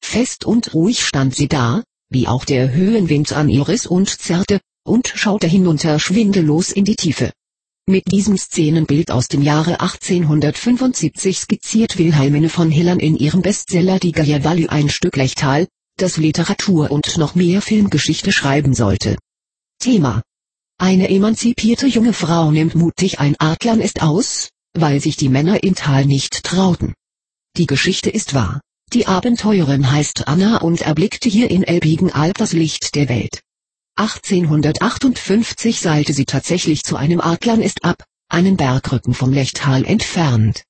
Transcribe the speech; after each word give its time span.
Fest 0.00 0.46
und 0.46 0.72
ruhig 0.72 1.04
stand 1.04 1.34
sie 1.34 1.48
da, 1.48 1.82
wie 2.08 2.28
auch 2.28 2.46
der 2.46 2.72
Höhenwind 2.72 3.32
an 3.32 3.50
ihr 3.50 3.68
riss 3.68 3.86
und 3.86 4.08
zerrte, 4.08 4.60
und 4.86 5.12
schaute 5.14 5.46
hinunter 5.46 5.98
schwindellos 5.98 6.70
in 6.70 6.84
die 6.84 6.96
Tiefe. 6.96 7.32
Mit 7.88 8.10
diesem 8.10 8.36
Szenenbild 8.36 9.10
aus 9.10 9.28
dem 9.28 9.42
Jahre 9.42 9.80
1875 9.80 11.38
skizziert 11.38 11.98
Wilhelmine 11.98 12.48
von 12.48 12.70
Hillern 12.70 12.98
in 12.98 13.16
ihrem 13.16 13.42
Bestseller 13.42 13.98
Die 13.98 14.12
Gaia 14.12 14.40
ein 14.68 14.88
Stück 14.88 15.16
Lechtal, 15.16 15.68
das 15.96 16.16
Literatur 16.16 16.90
und 16.90 17.16
noch 17.16 17.34
mehr 17.34 17.62
Filmgeschichte 17.62 18.32
schreiben 18.32 18.74
sollte. 18.74 19.16
Thema 19.78 20.22
Eine 20.78 21.08
emanzipierte 21.10 21.86
junge 21.86 22.12
Frau 22.12 22.50
nimmt 22.50 22.74
mutig 22.74 23.20
ein 23.20 23.36
Adlernest 23.38 24.02
aus, 24.02 24.50
weil 24.74 25.00
sich 25.00 25.16
die 25.16 25.28
Männer 25.28 25.62
im 25.62 25.74
Tal 25.74 26.06
nicht 26.06 26.42
trauten. 26.42 26.94
Die 27.56 27.66
Geschichte 27.66 28.10
ist 28.10 28.34
wahr. 28.34 28.60
Die 28.92 29.06
Abenteurerin 29.06 29.90
heißt 29.90 30.28
Anna 30.28 30.58
und 30.58 30.82
erblickte 30.82 31.28
hier 31.28 31.50
in 31.50 31.62
Elbigenalb 31.62 32.36
das 32.38 32.52
Licht 32.52 32.94
der 32.94 33.08
Welt. 33.08 33.42
1858 33.96 35.80
seilte 35.80 36.12
sie 36.12 36.26
tatsächlich 36.26 36.82
zu 36.82 36.96
einem 36.96 37.20
Adlernest 37.20 37.82
ab, 37.82 38.04
einen 38.28 38.58
Bergrücken 38.58 39.14
vom 39.14 39.32
Lechtal 39.32 39.86
entfernt. 39.86 40.64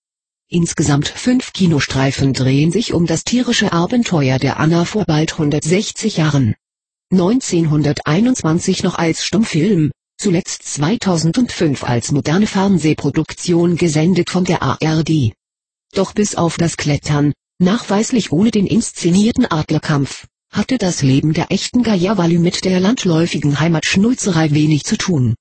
Insgesamt 0.48 1.08
fünf 1.08 1.52
Kinostreifen 1.52 2.34
drehen 2.34 2.70
sich 2.70 2.94
um 2.94 3.04
das 3.04 3.24
tierische 3.24 3.72
Abenteuer 3.72 4.38
der 4.38 4.60
Anna 4.60 4.84
vor 4.84 5.04
bald 5.06 5.32
160 5.32 6.18
Jahren. 6.18 6.54
1921 7.10 8.84
noch 8.84 8.94
als 8.94 9.24
Stummfilm, 9.24 9.90
zuletzt 10.18 10.62
2005 10.62 11.82
als 11.82 12.12
moderne 12.12 12.46
Fernsehproduktion 12.46 13.76
gesendet 13.76 14.30
von 14.30 14.44
der 14.44 14.62
ARD. 14.62 15.32
Doch 15.94 16.12
bis 16.12 16.36
auf 16.36 16.58
das 16.58 16.76
Klettern, 16.76 17.32
nachweislich 17.58 18.30
ohne 18.30 18.52
den 18.52 18.68
inszenierten 18.68 19.46
Adlerkampf, 19.46 20.26
hatte 20.56 20.78
das 20.78 21.02
Leben 21.02 21.34
der 21.34 21.52
echten 21.52 21.82
Gajawali 21.82 22.38
mit 22.38 22.64
der 22.64 22.80
landläufigen 22.80 23.60
Heimatschnulzerei 23.60 24.52
wenig 24.52 24.84
zu 24.84 24.96
tun. 24.96 25.34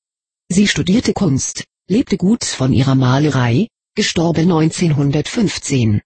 Sie 0.50 0.68
studierte 0.68 1.14
Kunst, 1.14 1.64
lebte 1.88 2.18
gut 2.18 2.44
von 2.44 2.74
ihrer 2.74 2.96
Malerei, 2.96 3.68
gestorben 3.96 4.52
1915. 4.52 6.02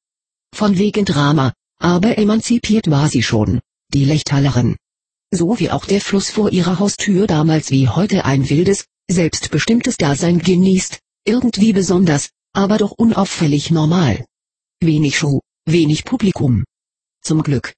Von 0.56 0.78
wegen 0.78 1.06
Drama, 1.06 1.54
aber 1.80 2.20
emanzipiert 2.20 2.92
war 2.92 3.10
sie 3.10 3.24
schon, 3.24 3.62
die 3.92 4.06
Lechtalerin. 4.06 4.76
So 5.32 5.58
wie 5.60 5.72
auch 5.72 5.86
der 5.86 6.02
Fluss 6.02 6.30
vor 6.30 6.52
ihrer 6.52 6.78
Haustür 6.78 7.26
damals 7.26 7.72
wie 7.72 7.90
heute 7.90 8.26
ein 8.26 8.48
wildes, 8.48 8.86
selbstbestimmtes 9.10 9.98
Dasein 9.98 10.38
genießt, 10.38 11.00
irgendwie 11.26 11.74
besonders, 11.74 12.30
aber 12.54 12.78
doch 12.78 12.92
unauffällig 12.92 13.72
normal. 13.72 14.26
Wenig 14.82 15.18
Show, 15.18 15.42
wenig 15.66 16.06
Publikum. 16.06 16.64
Zum 17.22 17.42
Glück. 17.42 17.74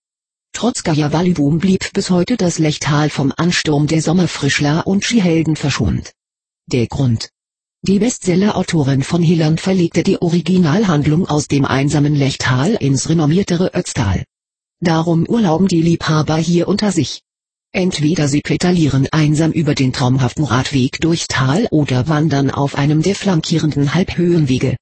Trotz 0.53 0.83
Gajawali-Boom 0.83 1.59
blieb 1.59 1.91
bis 1.93 2.09
heute 2.09 2.37
das 2.37 2.59
Lechtal 2.59 3.09
vom 3.09 3.33
Ansturm 3.35 3.87
der 3.87 4.01
Sommerfrischler 4.01 4.85
und 4.85 5.03
Skihelden 5.03 5.55
verschont. 5.55 6.13
Der 6.67 6.87
Grund 6.87 7.29
die 7.83 7.97
Bestseller-Autorin 7.97 9.01
von 9.01 9.23
Hillern 9.23 9.57
verlegte 9.57 10.03
die 10.03 10.21
Originalhandlung 10.21 11.27
aus 11.27 11.47
dem 11.47 11.65
einsamen 11.65 12.13
Lechtal 12.13 12.75
ins 12.75 13.09
renommiertere 13.09 13.71
Ötztal. 13.73 14.23
Darum 14.81 15.27
urlauben 15.27 15.67
die 15.67 15.81
Liebhaber 15.81 16.37
hier 16.37 16.67
unter 16.67 16.91
sich. 16.91 17.23
Entweder 17.71 18.27
sie 18.27 18.41
pedalieren 18.41 19.07
einsam 19.11 19.51
über 19.51 19.73
den 19.73 19.93
traumhaften 19.93 20.43
Radweg 20.43 21.01
durchs 21.01 21.27
Tal 21.27 21.65
oder 21.71 22.07
wandern 22.07 22.51
auf 22.51 22.75
einem 22.75 23.01
der 23.01 23.15
flankierenden 23.15 23.95
Halbhöhenwege. 23.95 24.77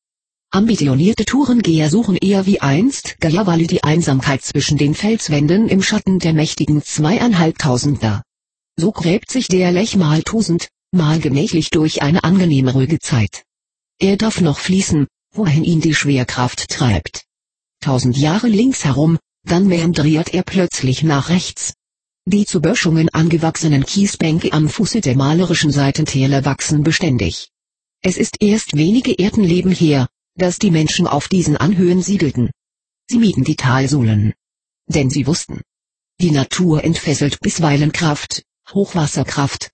Ambitionierte 0.51 1.25
Tourengeher 1.25 1.91
suchen 1.91 2.15
eher 2.15 2.47
wie 2.47 2.59
einst 2.59 3.17
Gajawali 3.19 3.67
die 3.67 3.83
Einsamkeit 3.83 4.41
zwischen 4.41 4.79
den 4.79 4.95
Felswänden 4.95 5.69
im 5.69 5.83
Schatten 5.83 6.17
der 6.17 6.33
mächtigen 6.33 6.81
zweieinhalbtausender. 6.81 8.23
So 8.75 8.91
gräbt 8.91 9.29
sich 9.29 9.47
der 9.47 9.71
Lech 9.71 9.95
mal 9.95 10.23
tausend, 10.23 10.69
mal 10.91 11.19
gemächlich 11.19 11.69
durch 11.69 12.01
eine 12.01 12.23
angenehme 12.23 12.73
ruhige 12.73 12.97
Zeit. 12.97 13.43
Er 13.99 14.17
darf 14.17 14.41
noch 14.41 14.57
fließen, 14.57 15.05
wohin 15.35 15.63
ihn 15.63 15.81
die 15.81 15.93
Schwerkraft 15.93 16.67
treibt. 16.69 17.25
Tausend 17.79 18.17
Jahre 18.17 18.47
links 18.47 18.83
herum, 18.85 19.19
dann 19.43 19.67
meandriert 19.67 20.33
er 20.33 20.41
plötzlich 20.41 21.03
nach 21.03 21.29
rechts. 21.29 21.73
Die 22.25 22.47
zu 22.47 22.59
Böschungen 22.59 23.09
angewachsenen 23.09 23.85
Kiesbänke 23.85 24.51
am 24.51 24.67
Fuße 24.67 25.01
der 25.01 25.15
malerischen 25.15 25.71
Seitentäler 25.71 26.43
wachsen 26.43 26.81
beständig. 26.81 27.49
Es 28.01 28.17
ist 28.17 28.37
erst 28.39 28.75
wenige 28.75 29.13
Erdenleben 29.19 29.71
her, 29.71 30.07
dass 30.39 30.57
die 30.57 30.71
Menschen 30.71 31.05
auf 31.05 31.27
diesen 31.27 31.55
Anhöhen 31.55 32.01
siedelten. 32.01 32.49
Sie 33.07 33.19
mieden 33.19 33.43
die 33.43 33.55
Talsohlen. 33.55 34.33
Denn 34.87 35.09
sie 35.09 35.27
wussten. 35.27 35.61
Die 36.19 36.31
Natur 36.31 36.83
entfesselt 36.83 37.39
bisweilen 37.39 37.91
Kraft, 37.91 38.43
Hochwasserkraft, 38.73 39.69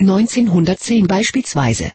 1910 0.00 1.06
beispielsweise. 1.06 1.92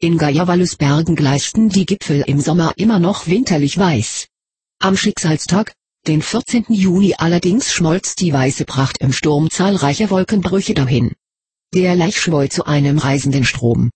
In 0.00 0.16
Bergen 0.16 1.14
gleisten 1.14 1.68
die 1.68 1.86
Gipfel 1.86 2.22
im 2.26 2.40
Sommer 2.40 2.72
immer 2.76 2.98
noch 2.98 3.26
winterlich 3.26 3.76
weiß. 3.76 4.28
Am 4.78 4.96
Schicksalstag, 4.96 5.74
den 6.06 6.22
14. 6.22 6.66
Juni 6.68 7.14
allerdings 7.16 7.72
schmolz 7.72 8.14
die 8.14 8.32
weiße 8.32 8.64
Pracht 8.64 8.98
im 8.98 9.12
Sturm 9.12 9.50
zahlreicher 9.50 10.10
Wolkenbrüche 10.10 10.74
dahin. 10.74 11.12
Der 11.74 11.96
Leich 11.96 12.20
schwoll 12.20 12.48
zu 12.48 12.64
einem 12.66 12.98
reisenden 12.98 13.44
Strom. 13.44 13.90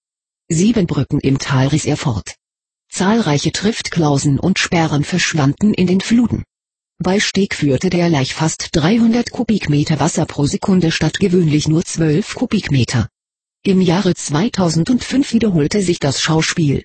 Sieben 0.48 0.86
Brücken 0.86 1.20
im 1.20 1.38
Tal 1.38 1.68
riss 1.68 1.84
er 1.84 1.96
fort. 1.96 2.36
Zahlreiche 2.88 3.52
Triftklausen 3.52 4.38
und 4.38 4.58
Sperren 4.58 5.04
verschwanden 5.04 5.74
in 5.74 5.86
den 5.86 6.00
Fluten. 6.00 6.44
Bei 6.98 7.20
Steg 7.20 7.54
führte 7.54 7.90
der 7.90 8.08
Leich 8.08 8.34
fast 8.34 8.70
300 8.72 9.30
Kubikmeter 9.30 10.00
Wasser 10.00 10.26
pro 10.26 10.46
Sekunde 10.46 10.90
statt 10.90 11.20
gewöhnlich 11.20 11.68
nur 11.68 11.84
12 11.84 12.34
Kubikmeter. 12.34 13.08
Im 13.62 13.80
Jahre 13.80 14.14
2005 14.14 15.32
wiederholte 15.32 15.82
sich 15.82 16.00
das 16.00 16.20
Schauspiel. 16.20 16.84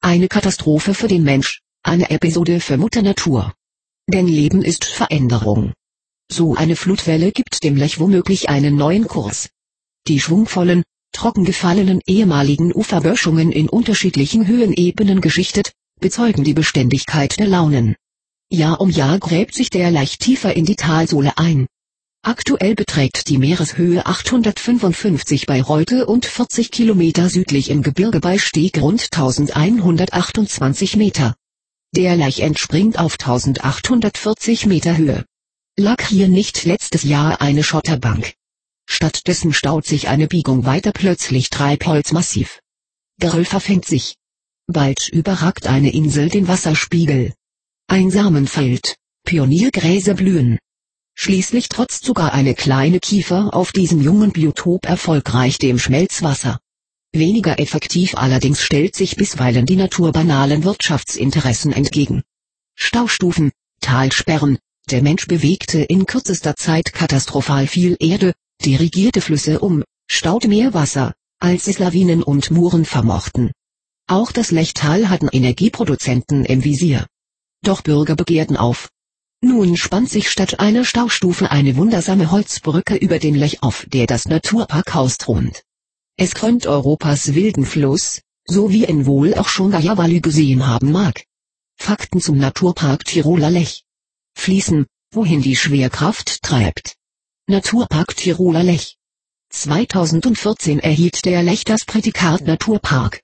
Eine 0.00 0.28
Katastrophe 0.28 0.94
für 0.94 1.08
den 1.08 1.24
Mensch, 1.24 1.60
eine 1.82 2.08
Episode 2.10 2.60
für 2.60 2.78
Mutter 2.78 3.02
Natur. 3.02 3.52
Denn 4.06 4.28
Leben 4.28 4.62
ist 4.62 4.84
Veränderung. 4.86 5.74
So 6.32 6.54
eine 6.54 6.76
Flutwelle 6.76 7.32
gibt 7.32 7.64
dem 7.64 7.76
Lech 7.76 7.98
womöglich 7.98 8.48
einen 8.48 8.76
neuen 8.76 9.08
Kurs. 9.08 9.50
Die 10.06 10.20
schwungvollen, 10.20 10.84
trocken 11.12 11.44
gefallenen 11.44 12.00
ehemaligen 12.06 12.74
Uferböschungen 12.74 13.52
in 13.52 13.68
unterschiedlichen 13.68 14.46
Höhenebenen 14.46 15.20
geschichtet, 15.20 15.72
bezeugen 16.00 16.44
die 16.44 16.54
Beständigkeit 16.54 17.38
der 17.38 17.46
Launen. 17.46 17.96
Jahr 18.50 18.80
um 18.80 18.90
Jahr 18.90 19.18
gräbt 19.18 19.54
sich 19.54 19.70
der 19.70 19.90
leicht 19.90 20.20
tiefer 20.20 20.56
in 20.56 20.64
die 20.64 20.76
Talsohle 20.76 21.38
ein. 21.38 21.66
Aktuell 22.22 22.74
beträgt 22.74 23.28
die 23.28 23.38
Meereshöhe 23.38 24.04
855 24.04 25.46
bei 25.46 25.62
Reute 25.62 26.06
und 26.06 26.26
40 26.26 26.70
Kilometer 26.70 27.30
südlich 27.30 27.70
im 27.70 27.82
Gebirge 27.82 28.20
bei 28.20 28.38
Steg 28.38 28.80
rund 28.82 29.08
1128 29.12 30.96
Meter. 30.96 31.34
Der 31.96 32.16
Laich 32.16 32.40
entspringt 32.40 32.98
auf 32.98 33.14
1840 33.14 34.66
Meter 34.66 34.96
Höhe. 34.96 35.24
Lag 35.78 36.06
hier 36.06 36.28
nicht 36.28 36.64
letztes 36.64 37.04
Jahr 37.04 37.40
eine 37.40 37.62
Schotterbank? 37.62 38.34
Stattdessen 38.92 39.52
staut 39.52 39.86
sich 39.86 40.08
eine 40.08 40.26
Biegung 40.26 40.64
weiter 40.66 40.90
plötzlich 40.90 41.48
Treibholzmassiv. 41.48 42.60
Geröll 43.20 43.44
verfängt 43.44 43.84
sich. 43.84 44.16
Bald 44.66 45.08
überragt 45.08 45.68
eine 45.68 45.92
Insel 45.92 46.28
den 46.28 46.48
Wasserspiegel. 46.48 47.32
Ein 47.86 48.10
Samenfeld, 48.10 48.96
Pioniergräser 49.24 50.14
blühen. 50.14 50.58
Schließlich 51.14 51.68
trotzt 51.68 52.04
sogar 52.04 52.34
eine 52.34 52.54
kleine 52.56 52.98
Kiefer 52.98 53.54
auf 53.54 53.70
diesem 53.70 54.00
jungen 54.00 54.32
Biotop 54.32 54.86
erfolgreich 54.86 55.58
dem 55.58 55.78
Schmelzwasser. 55.78 56.58
weniger 57.12 57.60
effektiv 57.60 58.16
allerdings 58.16 58.60
stellt 58.60 58.96
sich 58.96 59.14
bisweilen 59.14 59.66
die 59.66 59.76
naturbanalen 59.76 60.64
Wirtschaftsinteressen 60.64 61.72
entgegen. 61.72 62.22
Staustufen, 62.74 63.52
Talsperren, 63.80 64.58
der 64.90 65.02
Mensch 65.02 65.28
bewegte 65.28 65.80
in 65.80 66.06
kürzester 66.06 66.56
Zeit 66.56 66.92
katastrophal 66.92 67.68
viel 67.68 67.96
Erde, 68.00 68.32
dirigierte 68.64 69.20
Flüsse 69.20 69.60
um, 69.60 69.82
staute 70.08 70.48
mehr 70.48 70.74
Wasser, 70.74 71.14
als 71.38 71.68
es 71.68 71.78
Lawinen 71.78 72.22
und 72.22 72.50
Muren 72.50 72.84
vermochten. 72.84 73.52
Auch 74.06 74.32
das 74.32 74.50
Lechtal 74.50 75.08
hatten 75.08 75.28
Energieproduzenten 75.28 76.44
im 76.44 76.64
Visier. 76.64 77.06
Doch 77.62 77.82
Bürger 77.82 78.16
begehrten 78.16 78.56
auf. 78.56 78.90
Nun 79.42 79.76
spannt 79.76 80.10
sich 80.10 80.30
statt 80.30 80.60
einer 80.60 80.84
Staustufe 80.84 81.50
eine 81.50 81.76
wundersame 81.76 82.30
Holzbrücke 82.30 82.96
über 82.96 83.18
den 83.18 83.34
Lech 83.34 83.62
auf, 83.62 83.86
der 83.88 84.06
das 84.06 84.26
Naturparkhaus 84.26 85.16
thront. 85.16 85.62
Es 86.16 86.34
krönt 86.34 86.66
Europas 86.66 87.34
wilden 87.34 87.64
Fluss, 87.64 88.20
so 88.44 88.70
wie 88.70 88.84
ihn 88.84 89.06
wohl 89.06 89.34
auch 89.34 89.48
schon 89.48 89.70
Gajawali 89.70 90.20
gesehen 90.20 90.66
haben 90.66 90.92
mag. 90.92 91.24
Fakten 91.76 92.20
zum 92.20 92.36
Naturpark 92.36 93.06
Tiroler 93.06 93.48
Lech. 93.48 93.84
Fließen, 94.34 94.86
wohin 95.12 95.40
die 95.40 95.56
Schwerkraft 95.56 96.42
treibt. 96.42 96.96
Naturpark 97.50 98.14
Tiroler 98.14 98.62
Lech. 98.62 98.96
2014 99.48 100.78
erhielt 100.78 101.24
der 101.24 101.42
Lech 101.42 101.64
das 101.64 101.84
Prädikat 101.84 102.42
Naturpark. 102.42 103.22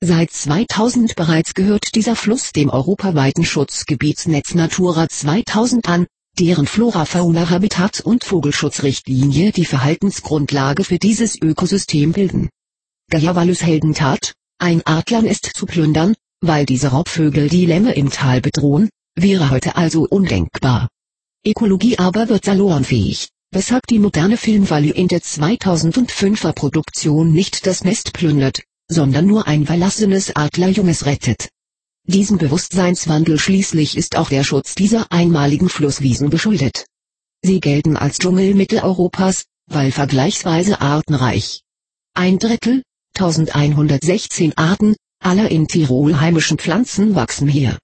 Seit 0.00 0.30
2000 0.30 1.14
bereits 1.14 1.52
gehört 1.52 1.94
dieser 1.94 2.16
Fluss 2.16 2.52
dem 2.52 2.70
europaweiten 2.70 3.44
Schutzgebietsnetz 3.44 4.54
Natura 4.54 5.10
2000 5.10 5.86
an, 5.90 6.06
deren 6.38 6.66
Flora-Fauna-Habitat- 6.66 8.00
und 8.00 8.24
Vogelschutzrichtlinie 8.24 9.52
die 9.52 9.66
Verhaltensgrundlage 9.66 10.82
für 10.82 10.98
dieses 10.98 11.38
Ökosystem 11.38 12.12
bilden. 12.12 12.48
Gajawalus 13.10 13.62
Heldentat, 13.62 14.32
ein 14.58 14.80
Adlernest 14.86 15.50
zu 15.54 15.66
plündern, 15.66 16.14
weil 16.40 16.64
diese 16.64 16.88
Raubvögel 16.88 17.50
die 17.50 17.66
Lämme 17.66 17.92
im 17.92 18.08
Tal 18.08 18.40
bedrohen, 18.40 18.88
wäre 19.16 19.50
heute 19.50 19.76
also 19.76 20.06
undenkbar. 20.08 20.88
Ökologie 21.44 21.98
aber 21.98 22.30
wird 22.30 22.46
salonfähig, 22.46 23.28
weshalb 23.50 23.86
die 23.86 23.98
moderne 23.98 24.36
Filmvalue 24.36 24.92
in 24.92 25.08
der 25.08 25.20
2005er 25.20 26.52
Produktion 26.52 27.32
nicht 27.32 27.66
das 27.66 27.84
Nest 27.84 28.12
plündert, 28.12 28.62
sondern 28.88 29.26
nur 29.26 29.46
ein 29.46 29.66
verlassenes 29.66 30.34
Adlerjunges 30.34 31.06
rettet. 31.06 31.48
Diesem 32.04 32.38
Bewusstseinswandel 32.38 33.38
schließlich 33.38 33.96
ist 33.96 34.16
auch 34.16 34.28
der 34.28 34.44
Schutz 34.44 34.74
dieser 34.74 35.10
einmaligen 35.10 35.68
Flusswiesen 35.68 36.30
geschuldet. 36.30 36.86
Sie 37.42 37.60
gelten 37.60 37.96
als 37.96 38.18
Dschungel 38.18 38.54
Mitteleuropas, 38.54 39.44
weil 39.66 39.90
vergleichsweise 39.90 40.80
artenreich. 40.80 41.62
Ein 42.14 42.38
Drittel, 42.38 42.82
1116 43.18 44.56
Arten, 44.56 44.94
aller 45.18 45.50
in 45.50 45.66
Tirol 45.66 46.20
heimischen 46.20 46.58
Pflanzen 46.58 47.14
wachsen 47.14 47.48
hier. 47.48 47.78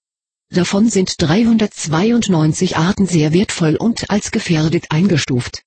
Davon 0.53 0.91
sind 0.91 1.15
392 1.17 2.77
Arten 2.77 3.07
sehr 3.07 3.33
wertvoll 3.33 3.75
und 3.77 4.11
als 4.11 4.31
gefährdet 4.31 4.85
eingestuft. 4.91 5.63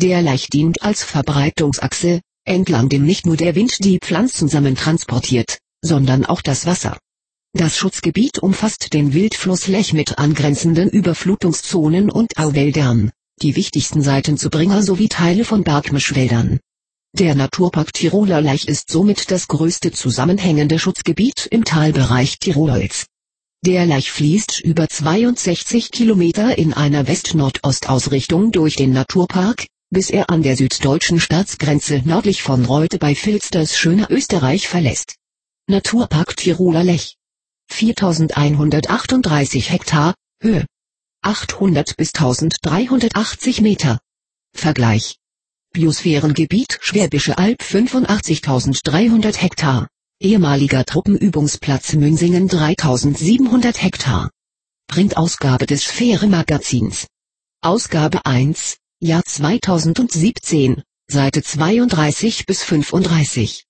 Der 0.00 0.22
Laich 0.22 0.48
dient 0.48 0.82
als 0.82 1.04
Verbreitungsachse, 1.04 2.22
entlang 2.46 2.88
dem 2.88 3.04
nicht 3.04 3.26
nur 3.26 3.36
der 3.36 3.54
Wind 3.54 3.84
die 3.84 3.98
Pflanzensamen 3.98 4.74
transportiert, 4.74 5.58
sondern 5.82 6.24
auch 6.24 6.40
das 6.40 6.64
Wasser. 6.64 6.98
Das 7.52 7.76
Schutzgebiet 7.76 8.38
umfasst 8.38 8.94
den 8.94 9.12
Wildfluss 9.12 9.66
Lech 9.66 9.92
mit 9.92 10.16
angrenzenden 10.16 10.88
Überflutungszonen 10.88 12.10
und 12.10 12.38
Auwäldern, 12.38 13.12
die 13.42 13.54
wichtigsten 13.54 14.00
Seitenzubringer 14.00 14.82
sowie 14.82 15.10
Teile 15.10 15.44
von 15.44 15.62
Bergmischwäldern. 15.62 16.58
Der 17.12 17.34
Naturpark 17.34 17.92
Tiroler 17.92 18.40
Lech 18.40 18.66
ist 18.66 18.90
somit 18.90 19.30
das 19.30 19.46
größte 19.48 19.92
zusammenhängende 19.92 20.78
Schutzgebiet 20.78 21.48
im 21.50 21.64
Talbereich 21.66 22.38
Tirols. 22.38 23.04
Der 23.64 23.86
Lech 23.86 24.10
fließt 24.10 24.58
über 24.58 24.88
62 24.88 25.92
Kilometer 25.92 26.58
in 26.58 26.74
einer 26.74 27.06
West-Nordost-Ausrichtung 27.06 28.50
durch 28.50 28.74
den 28.74 28.90
Naturpark, 28.90 29.68
bis 29.88 30.10
er 30.10 30.30
an 30.30 30.42
der 30.42 30.56
süddeutschen 30.56 31.20
Staatsgrenze 31.20 32.02
nördlich 32.04 32.42
von 32.42 32.64
Reute 32.64 32.98
bei 32.98 33.14
Vilz 33.14 33.50
das 33.50 33.78
schöne 33.78 34.08
Österreich 34.10 34.66
verlässt. 34.66 35.14
Naturpark 35.68 36.36
Tiroler 36.36 36.82
Lech 36.82 37.18
4138 37.68 39.70
Hektar, 39.70 40.16
Höhe 40.42 40.66
800 41.22 41.96
bis 41.96 42.14
1380 42.14 43.60
Meter. 43.60 44.00
Vergleich 44.52 45.18
Biosphärengebiet 45.72 46.78
Schwäbische 46.80 47.38
Alb 47.38 47.62
85.300 47.62 49.36
Hektar 49.36 49.86
ehemaliger 50.22 50.84
Truppenübungsplatz 50.84 51.94
Münsingen 51.94 52.48
3700 52.48 53.82
Hektar. 53.82 54.30
Printausgabe 54.86 55.66
des 55.66 55.84
Sphäre-Magazins. 55.84 57.06
Ausgabe 57.60 58.24
1, 58.24 58.76
Jahr 59.00 59.24
2017, 59.24 60.82
Seite 61.10 61.42
32 61.42 62.46
bis 62.46 62.62
35. 62.62 63.64